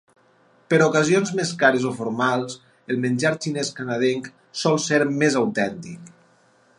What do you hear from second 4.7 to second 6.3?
ser més autèntic.